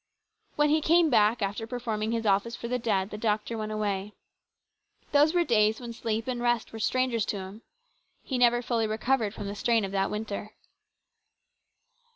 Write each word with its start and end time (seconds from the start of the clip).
When 0.55 0.69
he 0.71 0.81
came 0.81 1.11
back, 1.11 1.43
after 1.43 1.67
performing 1.67 2.11
his 2.11 2.25
office 2.25 2.55
for 2.55 2.67
the 2.67 2.79
dead, 2.79 3.11
the 3.11 3.19
doctor 3.19 3.55
went 3.55 3.71
away. 3.71 4.13
Those 5.11 5.31
were 5.35 5.43
days 5.43 5.79
when 5.79 5.93
sleep 5.93 6.27
and 6.27 6.41
rest 6.41 6.73
were 6.73 6.79
strangers 6.79 7.23
to 7.27 7.35
him. 7.37 7.61
He 8.23 8.39
never 8.39 8.63
fully 8.63 8.87
recovered 8.87 9.31
from 9.35 9.43
the 9.43 9.49
terrible 9.49 9.55
strain 9.59 9.85
of 9.85 9.91
that 9.91 10.09
winter. 10.09 10.53